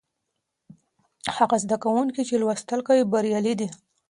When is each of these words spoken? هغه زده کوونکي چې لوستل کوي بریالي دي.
هغه 1.37 1.57
زده 1.63 1.77
کوونکي 1.83 2.21
چې 2.27 2.35
لوستل 2.41 2.79
کوي 2.87 3.03
بریالي 3.11 3.53
دي. 3.59 3.69